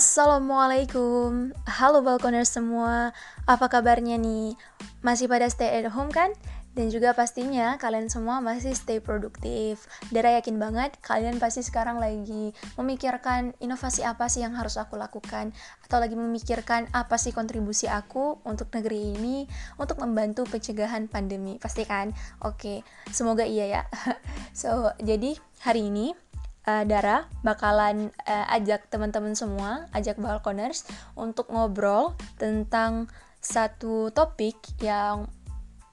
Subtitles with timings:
[0.00, 3.12] Assalamualaikum Halo balkoners semua
[3.44, 4.56] Apa kabarnya nih?
[5.04, 6.32] Masih pada stay at home kan?
[6.72, 12.56] Dan juga pastinya kalian semua masih stay produktif Dara yakin banget kalian pasti sekarang lagi
[12.80, 15.52] memikirkan inovasi apa sih yang harus aku lakukan
[15.84, 19.44] Atau lagi memikirkan apa sih kontribusi aku untuk negeri ini
[19.76, 22.16] Untuk membantu pencegahan pandemi Pasti kan?
[22.40, 23.82] Oke, semoga iya ya
[24.64, 26.16] So, jadi hari ini
[26.66, 30.84] uh, Dara bakalan uh, ajak teman-teman semua, ajak balkoners
[31.16, 33.08] untuk ngobrol tentang
[33.40, 35.24] satu topik yang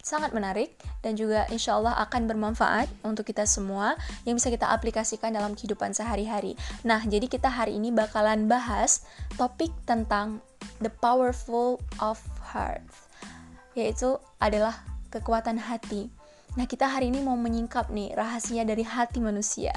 [0.08, 5.36] sangat menarik dan juga insya Allah akan bermanfaat untuk kita semua yang bisa kita aplikasikan
[5.36, 6.56] dalam kehidupan sehari-hari.
[6.88, 9.04] Nah, jadi kita hari ini bakalan bahas
[9.36, 10.40] topik tentang
[10.80, 12.80] the powerful of heart,
[13.76, 14.80] yaitu adalah
[15.12, 16.08] kekuatan hati.
[16.58, 19.70] Nah, kita hari ini mau menyingkap nih rahasia dari hati manusia.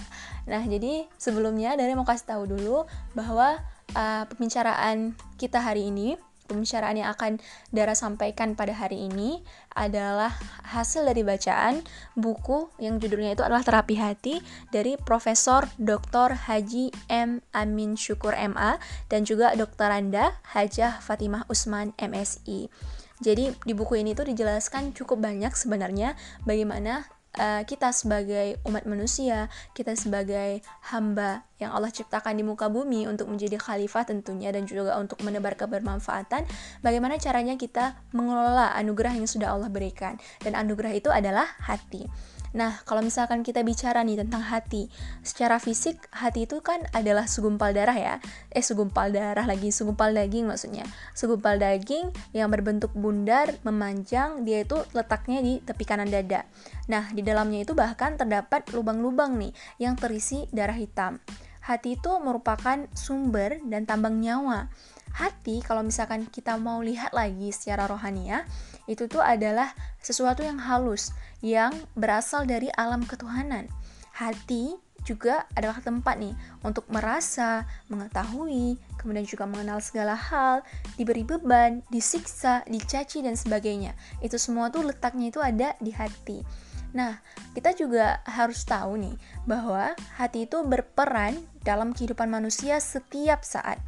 [0.49, 3.61] Nah, jadi sebelumnya dari mau kasih tahu dulu bahwa
[3.93, 6.17] uh, pembicaraan kita hari ini,
[6.49, 7.37] pembicaraan yang akan
[7.69, 9.45] Dara sampaikan pada hari ini
[9.77, 10.33] adalah
[10.73, 11.85] hasil dari bacaan
[12.17, 14.35] buku yang judulnya itu adalah Terapi Hati
[14.73, 16.49] dari Profesor Dr.
[16.49, 17.45] Haji M.
[17.53, 18.81] Amin Syukur MA
[19.13, 19.93] dan juga Dr.
[19.93, 22.73] Anda Hajah Fatimah Usman MSI.
[23.21, 26.17] Jadi di buku ini tuh dijelaskan cukup banyak sebenarnya
[26.49, 27.05] bagaimana
[27.37, 33.29] uh, kita sebagai umat manusia, kita sebagai hamba yang Allah ciptakan di muka bumi untuk
[33.29, 36.49] menjadi khalifah tentunya dan juga untuk menebar kebermanfaatan,
[36.81, 40.17] bagaimana caranya kita mengelola anugerah yang sudah Allah berikan.
[40.41, 42.09] Dan anugerah itu adalah hati.
[42.51, 44.91] Nah, kalau misalkan kita bicara nih tentang hati,
[45.23, 48.15] secara fisik hati itu kan adalah segumpal darah ya.
[48.51, 50.83] Eh, segumpal darah lagi, segumpal daging maksudnya.
[51.15, 56.43] Segumpal daging yang berbentuk bundar, memanjang, dia itu letaknya di tepi kanan dada.
[56.91, 61.23] Nah, di dalamnya itu bahkan terdapat lubang-lubang nih yang terisi darah hitam.
[61.61, 64.67] Hati itu merupakan sumber dan tambang nyawa.
[65.11, 68.47] Hati kalau misalkan kita mau lihat lagi secara rohani ya,
[68.91, 69.71] itu tuh adalah
[70.03, 73.71] sesuatu yang halus yang berasal dari alam ketuhanan.
[74.11, 74.75] Hati
[75.07, 80.61] juga adalah tempat nih untuk merasa, mengetahui, kemudian juga mengenal segala hal,
[80.99, 83.97] diberi beban, disiksa, dicaci dan sebagainya.
[84.21, 86.45] Itu semua tuh letaknya itu ada di hati.
[86.91, 87.23] Nah,
[87.55, 93.79] kita juga harus tahu nih bahwa hati itu berperan dalam kehidupan manusia setiap saat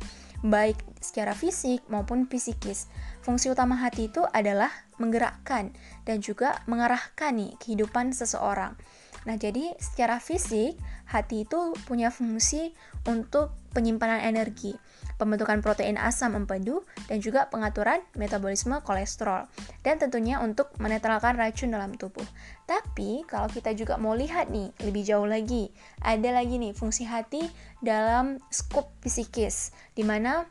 [0.43, 2.91] baik secara fisik maupun psikis.
[3.23, 5.71] Fungsi utama hati itu adalah menggerakkan
[6.03, 8.75] dan juga mengarahkan nih kehidupan seseorang.
[9.23, 10.75] Nah, jadi secara fisik,
[11.07, 12.75] hati itu punya fungsi
[13.07, 14.75] untuk penyimpanan energi,
[15.17, 19.49] pembentukan protein asam empedu, dan juga pengaturan metabolisme kolesterol.
[19.85, 22.25] Dan tentunya untuk menetralkan racun dalam tubuh.
[22.65, 27.45] Tapi, kalau kita juga mau lihat nih, lebih jauh lagi, ada lagi nih fungsi hati
[27.83, 30.47] dalam skup psikis, di mana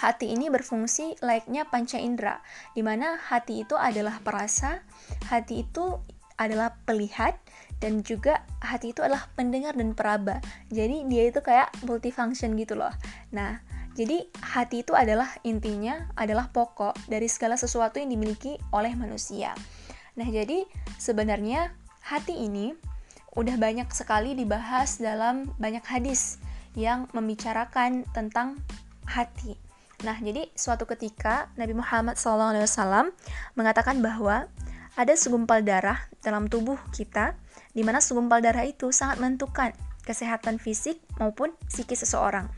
[0.00, 2.40] hati ini berfungsi layaknya panca indera,
[2.72, 4.80] di mana hati itu adalah perasa,
[5.28, 6.00] hati itu
[6.40, 7.36] adalah pelihat,
[7.80, 10.38] dan juga hati itu adalah pendengar dan peraba.
[10.68, 12.92] Jadi dia itu kayak multifunction gitu loh.
[13.32, 13.58] Nah,
[13.96, 19.56] jadi hati itu adalah intinya adalah pokok dari segala sesuatu yang dimiliki oleh manusia.
[20.14, 20.68] Nah, jadi
[21.00, 21.72] sebenarnya
[22.04, 22.76] hati ini
[23.34, 26.38] udah banyak sekali dibahas dalam banyak hadis
[26.76, 28.60] yang membicarakan tentang
[29.08, 29.58] hati.
[30.00, 33.12] Nah, jadi suatu ketika Nabi Muhammad SAW
[33.58, 34.48] mengatakan bahwa
[34.96, 37.36] ada segumpal darah dalam tubuh kita
[37.70, 39.70] di mana segumpal darah itu sangat menentukan
[40.02, 42.50] kesehatan fisik maupun psikis seseorang.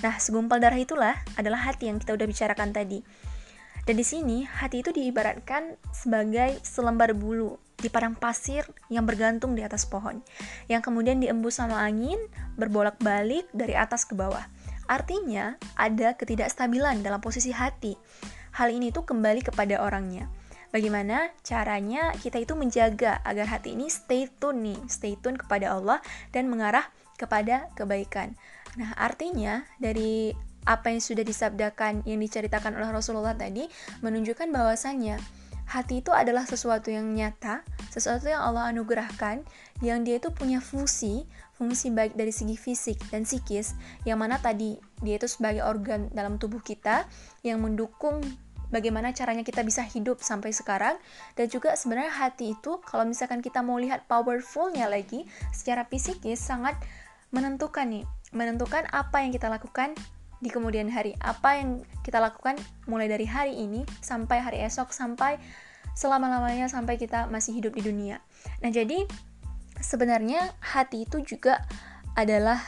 [0.00, 3.02] Nah, segumpal darah itulah adalah hati yang kita udah bicarakan tadi.
[3.82, 9.66] Dan di sini, hati itu diibaratkan sebagai selembar bulu di padang pasir yang bergantung di
[9.66, 10.22] atas pohon,
[10.70, 12.18] yang kemudian diembus sama angin,
[12.54, 14.46] berbolak-balik dari atas ke bawah.
[14.86, 17.98] Artinya, ada ketidakstabilan dalam posisi hati.
[18.54, 20.30] Hal ini tuh kembali kepada orangnya
[20.72, 26.00] bagaimana caranya kita itu menjaga agar hati ini stay tune nih, stay tune kepada Allah
[26.32, 26.88] dan mengarah
[27.20, 28.34] kepada kebaikan.
[28.80, 30.32] Nah, artinya dari
[30.64, 33.66] apa yang sudah disabdakan yang diceritakan oleh Rasulullah tadi
[34.00, 35.18] menunjukkan bahwasannya
[35.66, 39.42] hati itu adalah sesuatu yang nyata, sesuatu yang Allah anugerahkan,
[39.80, 41.24] yang dia itu punya fungsi,
[41.56, 43.72] fungsi baik dari segi fisik dan psikis,
[44.04, 47.06] yang mana tadi dia itu sebagai organ dalam tubuh kita
[47.46, 48.20] yang mendukung
[48.72, 50.96] bagaimana caranya kita bisa hidup sampai sekarang.
[51.36, 56.74] Dan juga sebenarnya hati itu kalau misalkan kita mau lihat powerfulnya lagi secara psikis sangat
[57.30, 58.04] menentukan nih.
[58.32, 59.92] Menentukan apa yang kita lakukan
[60.40, 61.14] di kemudian hari.
[61.20, 62.56] Apa yang kita lakukan
[62.88, 65.36] mulai dari hari ini sampai hari esok sampai
[65.92, 68.24] selama-lamanya sampai kita masih hidup di dunia.
[68.64, 69.04] Nah jadi
[69.78, 71.60] sebenarnya hati itu juga
[72.16, 72.60] adalah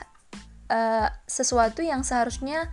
[0.68, 2.68] uh, sesuatu yang seharusnya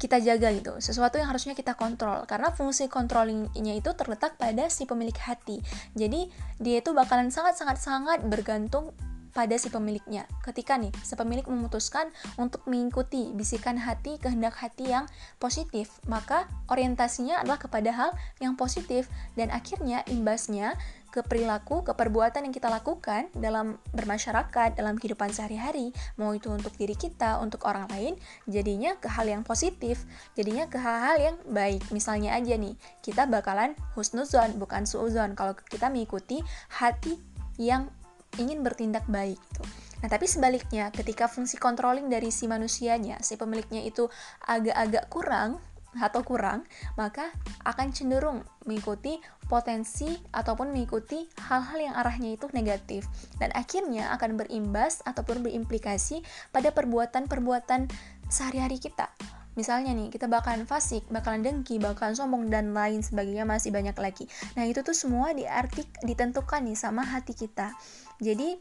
[0.00, 0.80] kita jaga gitu.
[0.80, 2.24] Sesuatu yang harusnya kita kontrol.
[2.24, 5.60] Karena fungsi controllingnya itu terletak pada si pemilik hati.
[5.92, 8.96] Jadi dia itu bakalan sangat sangat sangat bergantung
[9.30, 10.26] pada si pemiliknya.
[10.42, 15.06] Ketika nih, si pemilik memutuskan untuk mengikuti bisikan hati, kehendak hati yang
[15.38, 18.10] positif, maka orientasinya adalah kepada hal
[18.42, 19.06] yang positif.
[19.38, 20.74] Dan akhirnya imbasnya
[21.10, 26.72] ke perilaku, ke perbuatan yang kita lakukan dalam bermasyarakat, dalam kehidupan sehari-hari, mau itu untuk
[26.78, 28.14] diri kita, untuk orang lain,
[28.46, 30.06] jadinya ke hal yang positif,
[30.38, 31.82] jadinya ke hal-hal yang baik.
[31.90, 36.40] Misalnya aja nih, kita bakalan husnuzon, bukan suuzon, kalau kita mengikuti
[36.70, 37.18] hati
[37.58, 37.90] yang
[38.38, 39.66] ingin bertindak baik gitu.
[40.00, 44.08] Nah, tapi sebaliknya, ketika fungsi controlling dari si manusianya, si pemiliknya itu
[44.48, 45.60] agak-agak kurang
[45.98, 46.62] atau kurang,
[46.94, 47.34] maka
[47.66, 49.18] akan cenderung mengikuti
[49.50, 53.10] potensi ataupun mengikuti hal-hal yang arahnya itu negatif
[53.42, 56.22] dan akhirnya akan berimbas ataupun berimplikasi
[56.54, 57.90] pada perbuatan-perbuatan
[58.30, 59.10] sehari-hari kita.
[59.58, 64.30] Misalnya nih, kita bakalan fasik, bakalan dengki, bakalan sombong, dan lain sebagainya masih banyak lagi.
[64.54, 67.74] Nah, itu tuh semua diartik, ditentukan nih sama hati kita.
[68.22, 68.54] Jadi,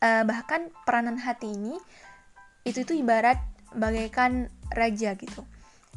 [0.00, 1.76] uh, bahkan peranan hati ini,
[2.64, 3.36] itu itu ibarat
[3.76, 5.44] bagaikan raja gitu.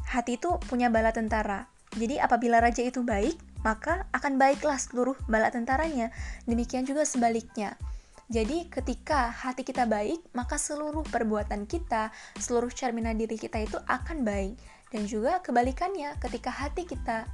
[0.06, 1.66] Hati itu punya bala tentara.
[1.96, 3.36] Jadi, apabila raja itu baik,
[3.66, 6.14] maka akan baiklah seluruh bala tentaranya.
[6.46, 7.74] Demikian juga sebaliknya.
[8.26, 12.10] Jadi ketika hati kita baik, maka seluruh perbuatan kita,
[12.42, 14.58] seluruh cerminan diri kita itu akan baik.
[14.90, 17.26] Dan juga kebalikannya, ketika hati kita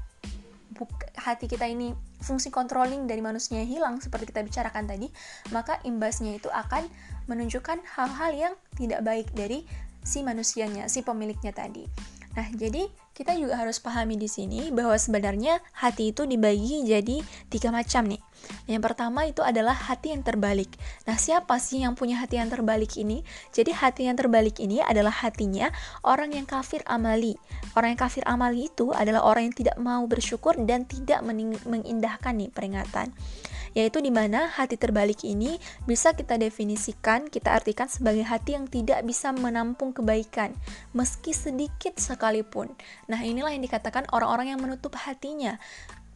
[1.20, 1.92] hati kita ini
[2.25, 5.08] fungsi controlling dari manusia hilang seperti kita bicarakan tadi,
[5.52, 6.88] maka imbasnya itu akan
[7.28, 9.64] menunjukkan hal-hal yang tidak baik dari
[10.02, 11.86] si manusianya, si pemiliknya tadi.
[12.32, 17.20] Nah, jadi kita juga harus pahami di sini bahwa sebenarnya hati itu dibagi jadi
[17.52, 18.23] tiga macam nih.
[18.67, 20.73] Yang pertama itu adalah hati yang terbalik.
[21.05, 23.20] Nah, siapa sih yang punya hati yang terbalik ini?
[23.52, 25.69] Jadi hati yang terbalik ini adalah hatinya
[26.02, 27.37] orang yang kafir amali.
[27.76, 31.20] Orang yang kafir amali itu adalah orang yang tidak mau bersyukur dan tidak
[31.69, 33.12] mengindahkan nih peringatan
[33.72, 35.56] yaitu di mana hati terbalik ini
[35.88, 40.52] bisa kita definisikan, kita artikan sebagai hati yang tidak bisa menampung kebaikan,
[40.92, 42.72] meski sedikit sekalipun.
[43.08, 45.56] Nah, inilah yang dikatakan orang-orang yang menutup hatinya,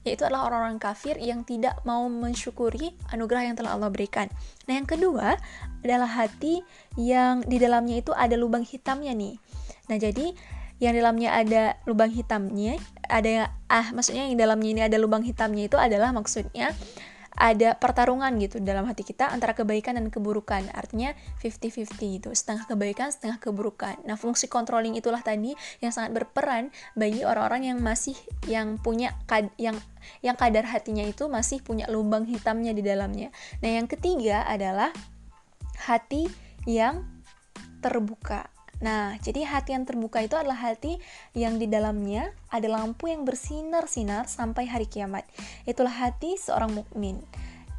[0.06, 4.30] yaitu adalah orang-orang kafir yang tidak mau mensyukuri anugerah yang telah Allah berikan.
[4.70, 5.34] Nah, yang kedua
[5.82, 6.62] adalah hati
[6.94, 9.34] yang di dalamnya itu ada lubang hitamnya nih.
[9.90, 10.30] Nah, jadi
[10.76, 12.76] yang dalamnya ada lubang hitamnya,
[13.08, 16.76] ada ah maksudnya yang dalamnya ini ada lubang hitamnya itu adalah maksudnya
[17.36, 20.66] ada pertarungan gitu dalam hati kita antara kebaikan dan keburukan.
[20.72, 21.12] Artinya
[21.44, 24.00] 50-50 gitu, setengah kebaikan, setengah keburukan.
[24.08, 25.52] Nah, fungsi controlling itulah tadi
[25.84, 28.16] yang sangat berperan bagi orang-orang yang masih
[28.48, 29.12] yang punya
[29.60, 29.76] yang
[30.24, 33.28] yang kadar hatinya itu masih punya lubang hitamnya di dalamnya.
[33.60, 34.90] Nah, yang ketiga adalah
[35.84, 36.26] hati
[36.64, 37.04] yang
[37.84, 38.55] terbuka.
[38.76, 41.00] Nah, jadi hati yang terbuka itu adalah hati
[41.32, 45.24] yang di dalamnya ada lampu yang bersinar-sinar sampai hari kiamat.
[45.64, 47.24] Itulah hati seorang mukmin.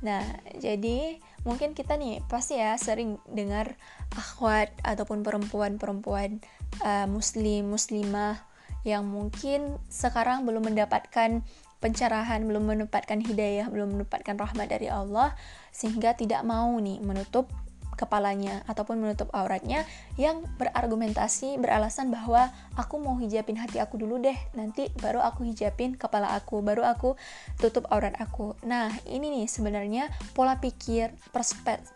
[0.01, 0.25] Nah,
[0.57, 3.77] jadi mungkin kita nih pasti ya sering dengar
[4.13, 6.41] akhwat ataupun perempuan-perempuan
[6.85, 8.41] uh, muslim muslimah
[8.85, 11.41] yang mungkin sekarang belum mendapatkan
[11.77, 15.33] pencerahan, belum mendapatkan hidayah, belum mendapatkan rahmat dari Allah
[15.69, 17.49] sehingga tidak mau nih menutup
[17.97, 19.83] kepalanya ataupun menutup auratnya
[20.15, 24.37] yang berargumentasi beralasan bahwa aku mau hijabin hati aku dulu deh.
[24.53, 27.17] Nanti baru aku hijabin kepala aku baru aku
[27.57, 28.53] tutup aurat aku.
[28.63, 31.11] Nah ini nih sebenarnya pola pikir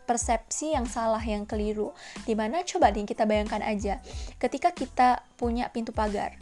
[0.10, 1.93] persepsi yang salah yang keliru.
[2.25, 4.01] Di mana coba nih kita bayangkan aja
[4.41, 6.34] ketika kita punya pintu pagar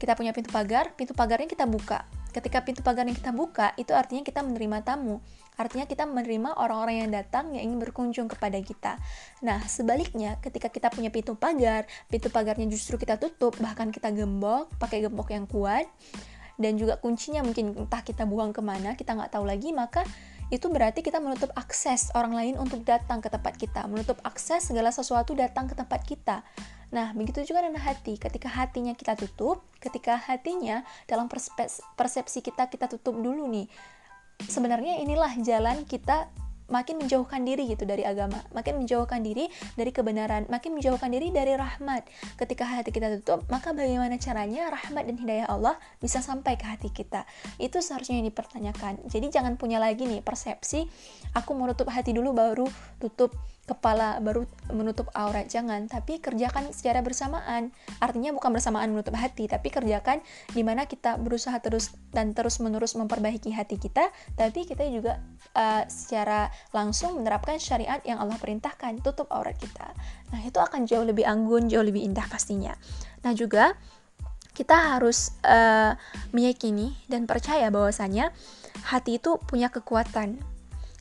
[0.00, 2.02] kita punya pintu pagar pintu pagarnya kita buka
[2.32, 5.20] ketika pintu pagar yang kita buka itu artinya kita menerima tamu
[5.52, 8.96] Artinya kita menerima orang-orang yang datang yang ingin berkunjung kepada kita.
[9.44, 14.72] Nah, sebaliknya ketika kita punya pintu pagar, pintu pagarnya justru kita tutup, bahkan kita gembok,
[14.80, 15.84] pakai gembok yang kuat,
[16.56, 20.08] dan juga kuncinya mungkin entah kita buang ke mana, kita nggak tahu lagi, maka
[20.52, 24.92] itu berarti kita menutup akses orang lain untuk datang ke tempat kita, menutup akses segala
[24.92, 26.44] sesuatu datang ke tempat kita.
[26.92, 28.20] Nah, begitu juga dengan hati.
[28.20, 31.24] Ketika hatinya kita tutup, ketika hatinya dalam
[31.96, 33.64] persepsi kita kita tutup dulu nih
[34.48, 36.30] sebenarnya inilah jalan kita
[36.72, 41.52] makin menjauhkan diri gitu dari agama, makin menjauhkan diri dari kebenaran, makin menjauhkan diri dari
[41.52, 42.08] rahmat.
[42.40, 46.88] Ketika hati kita tutup, maka bagaimana caranya rahmat dan hidayah Allah bisa sampai ke hati
[46.88, 47.28] kita?
[47.60, 49.04] Itu seharusnya yang dipertanyakan.
[49.12, 50.88] Jadi jangan punya lagi nih persepsi
[51.36, 54.42] aku menutup hati dulu baru tutup kepala baru
[54.74, 55.86] menutup aurat jangan.
[55.86, 57.70] Tapi kerjakan secara bersamaan.
[58.02, 60.18] Artinya bukan bersamaan menutup hati tapi kerjakan
[60.50, 65.22] di mana kita berusaha terus dan terus menerus memperbaiki hati kita tapi kita juga
[65.54, 69.94] uh, secara langsung menerapkan syariat yang Allah perintahkan tutup aurat kita.
[70.34, 72.74] Nah itu akan jauh lebih anggun jauh lebih indah pastinya.
[73.22, 73.78] Nah juga
[74.52, 75.96] kita harus uh,
[76.36, 78.36] meyakini dan percaya bahwasanya
[78.84, 80.36] hati itu punya kekuatan.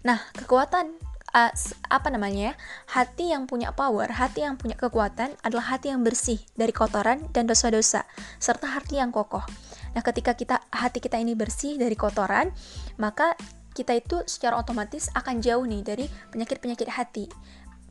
[0.01, 0.97] Nah, kekuatan
[1.31, 1.51] uh,
[1.91, 2.55] apa namanya?
[2.91, 7.47] Hati yang punya power, hati yang punya kekuatan adalah hati yang bersih dari kotoran dan
[7.47, 8.05] dosa-dosa
[8.37, 9.43] serta hati yang kokoh.
[9.91, 12.51] Nah, ketika kita hati kita ini bersih dari kotoran,
[12.95, 13.35] maka
[13.71, 17.25] kita itu secara otomatis akan jauh nih dari penyakit-penyakit hati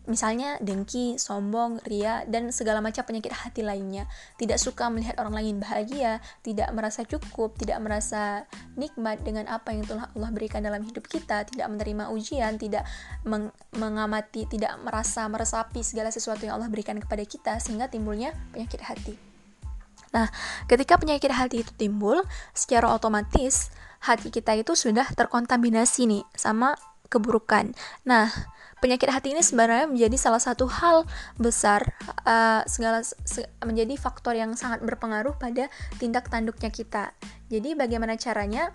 [0.09, 4.09] misalnya dengki, sombong, ria, dan segala macam penyakit hati lainnya.
[4.40, 8.49] Tidak suka melihat orang lain bahagia, tidak merasa cukup, tidak merasa
[8.80, 12.88] nikmat dengan apa yang telah Allah berikan dalam hidup kita, tidak menerima ujian, tidak
[13.28, 18.80] meng mengamati, tidak merasa meresapi segala sesuatu yang Allah berikan kepada kita, sehingga timbulnya penyakit
[18.80, 19.14] hati.
[20.11, 20.26] Nah,
[20.66, 23.71] ketika penyakit hati itu timbul, secara otomatis
[24.02, 26.75] hati kita itu sudah terkontaminasi nih sama
[27.07, 27.75] keburukan.
[28.07, 28.30] Nah,
[28.80, 31.04] penyakit hati ini sebenarnya menjadi salah satu hal
[31.37, 31.94] besar
[32.25, 35.68] uh, segala se menjadi faktor yang sangat berpengaruh pada
[36.00, 37.12] tindak tanduknya kita.
[37.52, 38.72] Jadi bagaimana caranya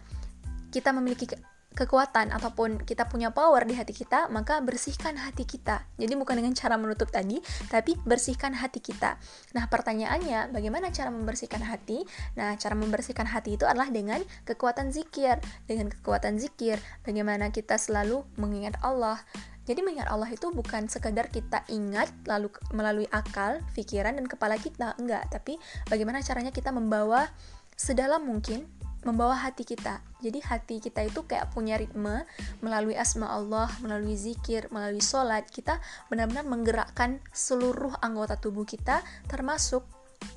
[0.70, 1.38] kita memiliki ke
[1.76, 5.84] kekuatan ataupun kita punya power di hati kita, maka bersihkan hati kita.
[6.00, 9.20] Jadi bukan dengan cara menutup tadi, tapi bersihkan hati kita.
[9.54, 12.08] Nah, pertanyaannya, bagaimana cara membersihkan hati?
[12.40, 15.44] Nah, cara membersihkan hati itu adalah dengan kekuatan zikir.
[15.68, 19.20] Dengan kekuatan zikir, bagaimana kita selalu mengingat Allah,
[19.66, 24.94] jadi mengingat Allah itu bukan sekedar kita ingat lalu melalui akal, pikiran dan kepala kita,
[25.02, 25.58] enggak, tapi
[25.90, 27.26] bagaimana caranya kita membawa
[27.74, 28.70] sedalam mungkin
[29.06, 30.02] membawa hati kita.
[30.22, 32.26] Jadi hati kita itu kayak punya ritme
[32.66, 35.46] melalui asma Allah, melalui zikir, melalui sholat.
[35.46, 35.78] Kita
[36.10, 39.86] benar-benar menggerakkan seluruh anggota tubuh kita termasuk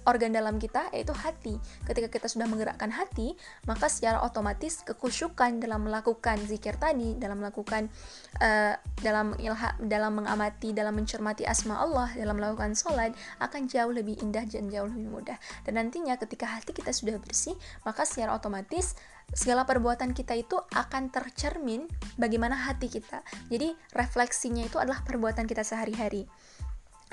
[0.09, 1.61] organ dalam kita yaitu hati.
[1.85, 3.37] Ketika kita sudah menggerakkan hati,
[3.69, 7.93] maka secara otomatis kekusyukan dalam melakukan zikir tadi, dalam melakukan
[8.41, 14.17] uh, dalam ilha, dalam mengamati, dalam mencermati asma Allah, dalam melakukan sholat akan jauh lebih
[14.25, 15.37] indah dan jauh lebih mudah.
[15.69, 17.55] Dan nantinya ketika hati kita sudah bersih,
[17.85, 18.97] maka secara otomatis
[19.37, 21.85] segala perbuatan kita itu akan tercermin
[22.17, 23.21] bagaimana hati kita.
[23.53, 26.25] Jadi refleksinya itu adalah perbuatan kita sehari-hari.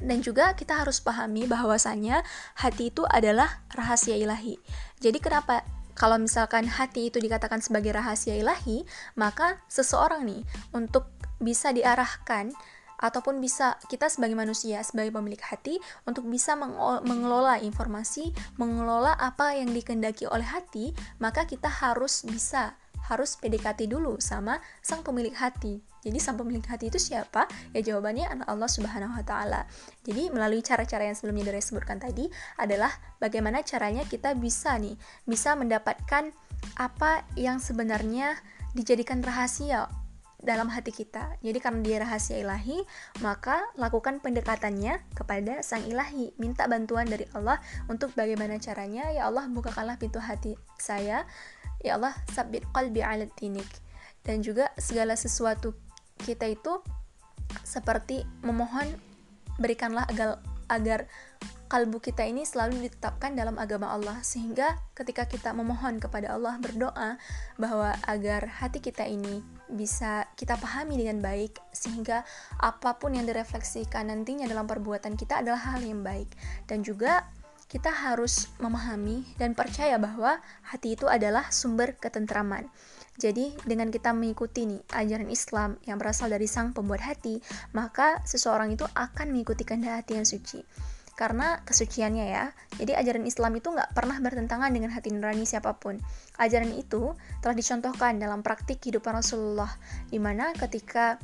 [0.02, 2.24] Dan juga kita harus pahami bahwasanya
[2.60, 4.60] hati itu adalah rahasia ilahi.
[5.00, 5.64] Jadi kenapa
[5.96, 8.84] kalau misalkan hati itu dikatakan sebagai rahasia ilahi,
[9.16, 10.44] maka seseorang nih
[10.76, 11.08] untuk
[11.40, 12.52] bisa diarahkan
[13.00, 16.56] ataupun bisa kita sebagai manusia, sebagai pemilik hati untuk bisa
[17.04, 22.76] mengelola informasi, mengelola apa yang dikendaki oleh hati, maka kita harus bisa
[23.10, 25.82] harus PDKT dulu sama sang pemilik hati.
[26.06, 27.50] Jadi sang pemilik hati itu siapa?
[27.74, 29.66] Ya jawabannya adalah Allah Subhanahu wa taala.
[30.06, 32.30] Jadi melalui cara-cara yang sebelumnya dari sebutkan tadi
[32.62, 34.94] adalah bagaimana caranya kita bisa nih
[35.26, 36.30] bisa mendapatkan
[36.78, 38.38] apa yang sebenarnya
[38.78, 39.90] dijadikan rahasia
[40.46, 41.42] dalam hati kita.
[41.42, 42.86] Jadi karena dia rahasia ilahi,
[43.26, 46.32] maka lakukan pendekatannya kepada sang ilahi.
[46.38, 47.58] Minta bantuan dari Allah
[47.90, 49.10] untuk bagaimana caranya.
[49.10, 51.26] Ya Allah, bukakanlah pintu hati saya
[51.86, 53.70] ya Allah sabit qalbi ala tinik
[54.26, 55.78] dan juga segala sesuatu
[56.26, 56.82] kita itu
[57.62, 58.90] seperti memohon
[59.62, 61.00] berikanlah agar agar
[61.70, 67.22] kalbu kita ini selalu ditetapkan dalam agama Allah sehingga ketika kita memohon kepada Allah berdoa
[67.62, 72.22] bahwa agar hati kita ini bisa kita pahami dengan baik sehingga
[72.62, 76.30] apa pun yang direfleksikan nantinya dalam perbuatan kita adalah hal yang baik
[76.70, 77.26] dan juga
[77.66, 80.38] kita harus memahami dan percaya bahwa
[80.70, 82.70] hati itu adalah sumber ketentraman.
[83.16, 87.40] Jadi, dengan kita mengikuti nih ajaran Islam yang berasal dari sang pembuat hati,
[87.72, 90.62] maka seseorang itu akan mengikuti kehendak hati yang suci.
[91.16, 92.52] Karena kesuciannya ya.
[92.76, 95.98] Jadi ajaran Islam itu nggak pernah bertentangan dengan hati nurani siapa pun.
[96.36, 99.72] Ajaran itu telah dicontohkan dalam praktik kehidupan Rasulullah,
[100.12, 101.16] di mana ketika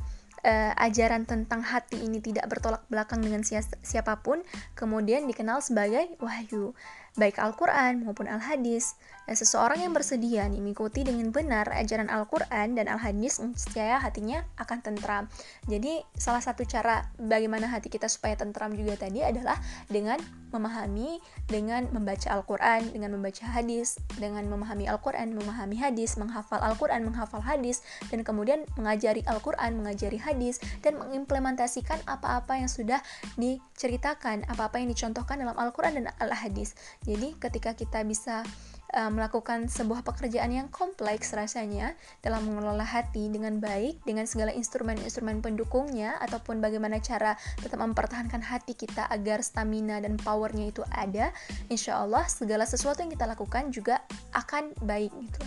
[0.42, 4.42] uh, ajaran tentang hati ini tidak bertolak belakang dengan siapa pun,
[4.74, 6.74] kemudian dikenal sebagai wahyu
[7.16, 8.96] baik Al-Quran maupun Al-Hadis.
[9.22, 14.78] Dan seseorang yang bersedia nih mengikuti dengan benar ajaran Al-Quran dan Al-Hadis, niscaya hatinya akan
[14.82, 15.24] tentram.
[15.70, 19.54] Jadi salah satu cara bagaimana hati kita supaya tentram juga tadi adalah
[19.86, 20.18] dengan
[20.52, 27.40] memahami, dengan membaca Al-Quran, dengan membaca hadis, dengan memahami Al-Quran, memahami hadis, menghafal Al-Quran, menghafal
[27.40, 27.80] hadis,
[28.12, 33.00] dan kemudian mengajari Al-Quran, mengajari hadis, dan mengimplementasikan apa-apa yang sudah
[33.40, 36.76] diceritakan, apa-apa yang dicontohkan dalam Al-Quran dan Al-Hadis.
[37.02, 38.46] Jadi ketika kita bisa
[38.94, 45.42] uh, melakukan sebuah pekerjaan yang kompleks rasanya dalam mengelola hati dengan baik dengan segala instrumen-instrumen
[45.42, 51.34] pendukungnya ataupun bagaimana cara tetap mempertahankan hati kita agar stamina dan powernya itu ada
[51.72, 54.04] insya Allah segala sesuatu yang kita lakukan juga
[54.36, 55.42] akan baik gitu.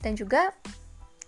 [0.00, 0.54] Dan juga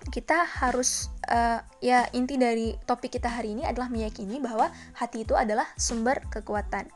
[0.08, 5.36] kita harus uh, ya inti dari topik kita hari ini adalah meyakini bahwa hati itu
[5.36, 6.88] adalah sumber kekuatan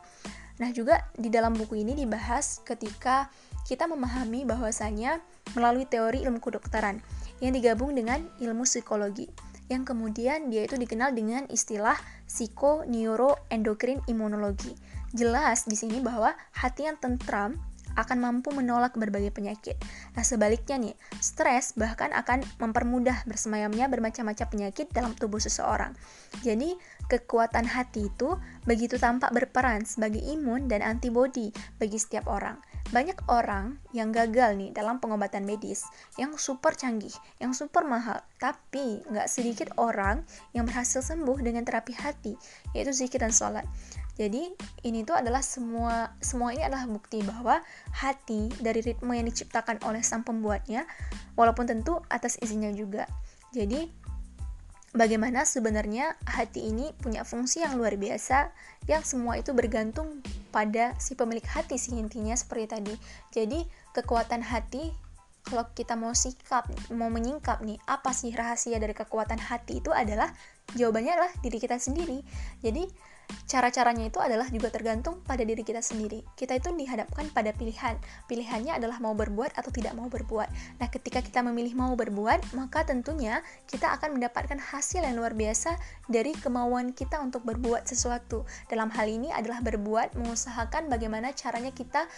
[0.61, 3.31] Nah, juga di dalam buku ini dibahas ketika
[3.65, 5.23] kita memahami bahwasanya
[5.57, 7.01] melalui teori ilmu kedokteran
[7.41, 9.31] yang digabung dengan ilmu psikologi
[9.71, 11.95] yang kemudian dia itu dikenal dengan istilah
[12.27, 14.75] psiko neuro endokrin imunologi.
[15.13, 17.55] Jelas di sini bahwa hati yang tentram
[17.95, 19.77] akan mampu menolak berbagai penyakit.
[20.17, 25.93] Nah, sebaliknya nih, stres bahkan akan mempermudah bersemayamnya bermacam-macam penyakit dalam tubuh seseorang.
[26.41, 26.75] Jadi,
[27.07, 32.57] kekuatan hati itu begitu tampak berperan sebagai imun dan antibodi bagi setiap orang.
[32.93, 35.81] Banyak orang yang gagal nih dalam pengobatan medis,
[36.19, 40.21] yang super canggih, yang super mahal, tapi nggak sedikit orang
[40.53, 42.37] yang berhasil sembuh dengan terapi hati,
[42.77, 43.65] yaitu zikir dan sholat.
[44.13, 44.53] Jadi
[44.85, 47.65] ini tuh adalah semua semua ini adalah bukti bahwa
[47.97, 50.85] hati dari ritme yang diciptakan oleh sang pembuatnya,
[51.33, 53.09] walaupun tentu atas izinnya juga.
[53.53, 53.89] Jadi
[54.93, 58.53] bagaimana sebenarnya hati ini punya fungsi yang luar biasa
[58.85, 60.21] yang semua itu bergantung
[60.53, 62.95] pada si pemilik hati sih intinya seperti tadi
[63.33, 63.65] jadi
[63.97, 64.93] kekuatan hati
[65.43, 70.29] kalau kita mau sikap mau menyingkap nih apa sih rahasia dari kekuatan hati itu adalah
[70.77, 72.21] jawabannya adalah diri kita sendiri
[72.61, 72.85] jadi
[73.47, 76.25] cara-caranya itu adalah juga tergantung pada diri kita sendiri.
[76.33, 77.99] Kita itu dihadapkan pada pilihan.
[78.25, 80.49] Pilihannya adalah mau berbuat atau tidak mau berbuat.
[80.81, 85.77] Nah, ketika kita memilih mau berbuat, maka tentunya kita akan mendapatkan hasil yang luar biasa
[86.09, 88.47] dari kemauan kita untuk berbuat sesuatu.
[88.71, 92.09] Dalam hal ini adalah berbuat, mengusahakan bagaimana caranya kita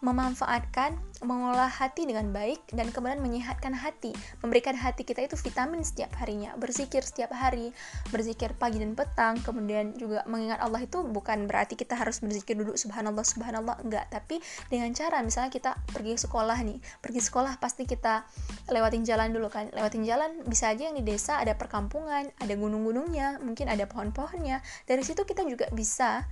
[0.00, 6.08] memanfaatkan, mengolah hati dengan baik, dan kemudian menyehatkan hati, memberikan hati kita itu vitamin setiap
[6.16, 7.76] harinya, berzikir setiap hari,
[8.08, 12.80] berzikir pagi dan petang, kemudian juga mengingat Allah itu bukan berarti kita harus berzikir duduk
[12.80, 14.40] subhanallah subhanallah enggak, tapi
[14.72, 18.24] dengan cara misalnya kita pergi sekolah nih, pergi sekolah pasti kita
[18.72, 23.36] lewatin jalan dulu kan, lewatin jalan bisa aja yang di desa ada perkampungan, ada gunung-gunungnya,
[23.44, 26.24] mungkin ada pohon-pohonnya, dari situ kita juga bisa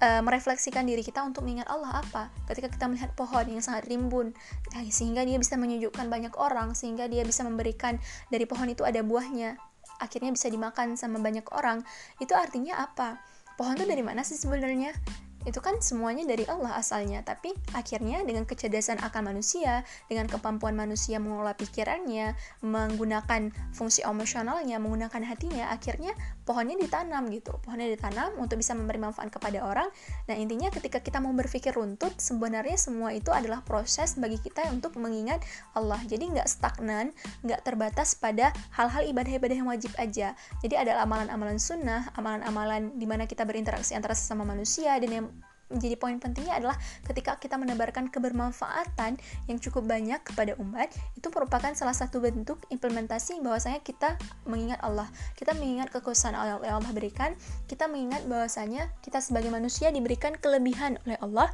[0.00, 2.32] uh, merefleksikan diri kita untuk mengingat Allah apa?
[2.48, 4.32] Ketika kita melihat pohon yang sangat rimbun
[4.74, 8.00] nah, sehingga dia bisa menyejukkan banyak orang sehingga dia bisa memberikan
[8.32, 9.60] dari pohon itu ada buahnya
[10.00, 11.84] akhirnya bisa dimakan sama banyak orang
[12.18, 13.20] itu artinya apa?
[13.60, 14.96] Pohon itu dari mana sih sebenarnya?
[15.40, 21.16] Itu kan semuanya dari Allah asalnya tapi akhirnya dengan kecerdasan akal manusia dengan kemampuan manusia
[21.16, 26.12] mengelola pikirannya menggunakan fungsi emosionalnya menggunakan hatinya akhirnya
[26.50, 27.54] pohonnya ditanam gitu.
[27.62, 29.86] Pohonnya ditanam untuk bisa memberi manfaat kepada orang.
[30.26, 34.98] Nah intinya ketika kita mau berpikir runtut sebenarnya semua itu adalah proses bagi kita untuk
[34.98, 35.38] mengingat
[35.78, 36.02] Allah.
[36.02, 37.14] Jadi nggak stagnan
[37.46, 40.34] nggak terbatas pada hal-hal ibadah-ibadah yang wajib aja.
[40.58, 45.26] Jadi ada amalan-amalan sunnah amalan-amalan di mana kita berinteraksi antara sesama manusia dan yang
[45.70, 51.72] menjadi poin pentingnya adalah ketika kita menebarkan kebermanfaatan yang cukup banyak kepada umat itu merupakan
[51.72, 55.08] salah satu bentuk implementasi bahwasanya kita mengingat Allah.
[55.38, 57.32] Kita mengingat kekuasaan Allah yang Allah berikan.
[57.70, 61.48] Kita mengingat bahwasanya kita sebagai manusia diberikan kelebihan oleh Allah.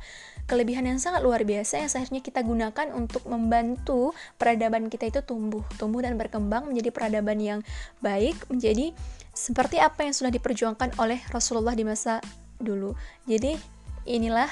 [0.48, 5.66] Kelebihan yang sangat luar biasa yang seharusnya kita gunakan untuk membantu peradaban kita itu tumbuh
[5.76, 7.60] tumbuh dan berkembang menjadi peradaban yang
[8.00, 8.94] baik menjadi
[9.36, 12.24] seperti apa yang sudah diperjuangkan oleh Rasulullah di masa
[12.56, 12.96] dulu.
[13.28, 13.75] Jadi
[14.06, 14.48] Inilah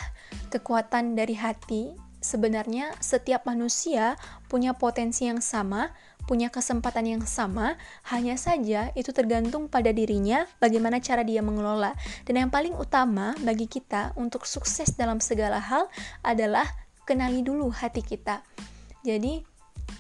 [0.51, 1.95] kekuatan dari hati.
[2.25, 4.17] Sebenarnya setiap manusia
[4.49, 5.93] punya potensi yang sama,
[6.25, 7.77] punya kesempatan yang sama,
[8.09, 11.93] hanya saja itu tergantung pada dirinya bagaimana cara dia mengelola.
[12.25, 15.87] Dan yang paling utama bagi kita untuk sukses dalam segala hal
[16.25, 16.65] adalah
[17.05, 18.41] kenali dulu hati kita.
[19.05, 19.45] Jadi,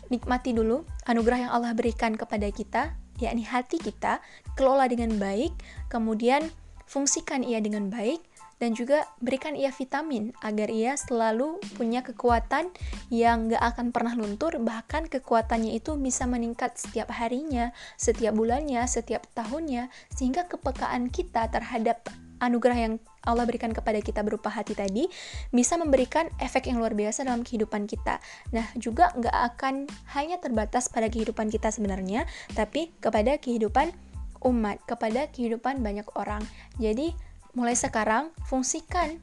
[0.08, 4.24] nikmati dulu anugerah yang Allah berikan kepada kita, yakni hati kita,
[4.56, 5.52] kelola dengan baik,
[5.92, 6.48] kemudian
[6.88, 8.24] fungsikan ia dengan baik,
[8.58, 12.70] dan juga berikan ia vitamin agar ia selalu punya kekuatan
[13.10, 19.26] yang gak akan pernah luntur bahkan kekuatannya itu bisa meningkat setiap harinya, setiap bulannya, setiap
[19.34, 22.06] tahunnya sehingga kepekaan kita terhadap
[22.42, 25.08] anugerah yang Allah berikan kepada kita berupa hati tadi
[25.48, 28.20] bisa memberikan efek yang luar biasa dalam kehidupan kita.
[28.52, 33.96] Nah, juga nggak akan hanya terbatas pada kehidupan kita sebenarnya, tapi kepada kehidupan
[34.44, 36.44] umat, kepada kehidupan banyak orang.
[36.76, 37.16] Jadi,
[37.54, 39.18] mulai sekarang fungsikan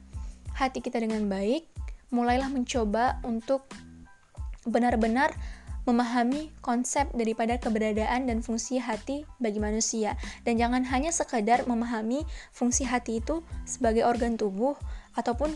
[0.56, 1.68] hati kita dengan baik,
[2.12, 3.64] mulailah mencoba untuk
[4.68, 5.32] benar-benar
[5.82, 10.14] memahami konsep daripada keberadaan dan fungsi hati bagi manusia.
[10.46, 12.22] Dan jangan hanya sekadar memahami
[12.54, 14.78] fungsi hati itu sebagai organ tubuh
[15.18, 15.50] ataupun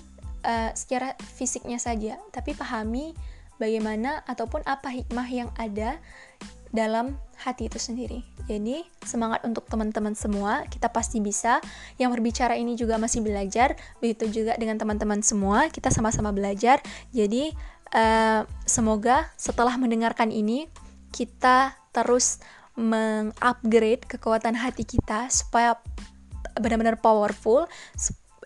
[0.47, 3.13] uh, secara fisiknya saja tapi pahami
[3.59, 5.99] bagaimana ataupun apa hikmah yang ada
[6.77, 8.21] dalam hati itu sendiri.
[8.45, 11.59] Jadi, semangat untuk teman-teman semua, kita pasti bisa.
[11.97, 16.85] Yang berbicara ini juga masih belajar, begitu juga dengan teman-teman semua, kita sama-sama belajar.
[17.17, 17.57] Jadi,
[17.97, 20.69] uh, semoga setelah mendengarkan ini,
[21.11, 22.39] kita terus
[22.77, 25.81] mengupgrade kekuatan hati kita supaya
[26.61, 27.65] benar-benar powerful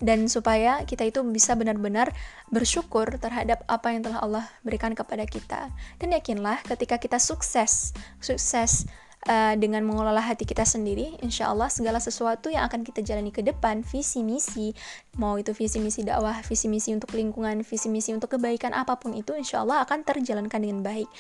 [0.01, 2.11] dan supaya kita itu bisa benar-benar
[2.49, 5.71] bersyukur terhadap apa yang telah Allah berikan kepada kita.
[6.01, 8.89] Dan yakinlah ketika kita sukses, sukses
[9.29, 13.45] uh, dengan mengelola hati kita sendiri, insya Allah segala sesuatu yang akan kita jalani ke
[13.45, 14.73] depan, visi misi,
[15.21, 19.13] mau itu visi misi dakwah, visi misi untuk lingkungan, visi misi untuk kebaikan apa pun
[19.13, 21.11] itu, insya Allah akan terjalankan dengan baik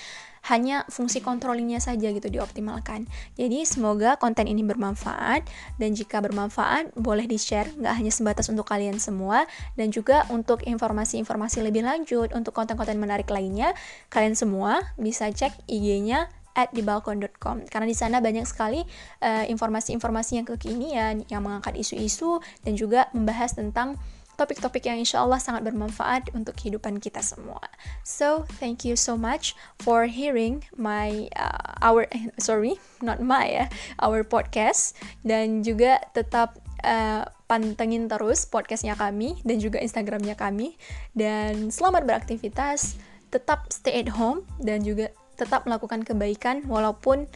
[0.48, 3.04] hanya fungsi controllingnya saja gitu dioptimalkan.
[3.36, 5.44] Jadi semoga konten ini bermanfaat
[5.76, 9.44] dan jika bermanfaat boleh di share nggak hanya sebatas untuk kalian semua.
[9.76, 13.72] Dan juga untuk informasi-informasi lebih lanjut untuk konten-konten menarik lainnya
[14.08, 18.82] kalian semua bisa cek IG-nya at dibalkon.com karena di sana banyak sekali
[19.22, 23.94] uh, informasi-informasi yang kekinian yang mengangkat isu-isu dan juga membahas tentang
[24.40, 27.60] topik-topik yang insya Allah sangat bermanfaat untuk kehidupan kita semua.
[28.00, 33.64] So, thank you so much for hearing my uh, our eh, sorry, not my ya,
[34.00, 40.80] our podcast dan juga tetap uh, pantengin terus podcastnya kami dan juga Instagramnya kami
[41.12, 42.96] dan selamat beraktivitas,
[43.28, 47.28] tetap stay at home dan juga tetap melakukan kebaikan walaupun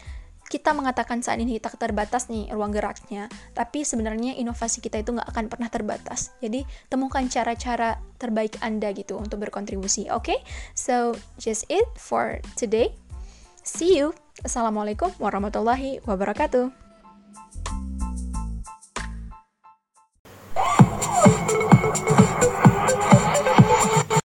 [0.55, 3.27] kita mengatakan saat ini kita terbatas nih ruang geraknya,
[3.59, 6.31] tapi sebenarnya inovasi kita itu nggak akan pernah terbatas.
[6.39, 10.07] Jadi temukan cara-cara terbaik Anda gitu untuk berkontribusi.
[10.15, 10.39] Oke, okay?
[10.79, 12.95] so just it for today.
[13.67, 14.15] See you.
[14.47, 16.71] Assalamualaikum warahmatullahi wabarakatuh.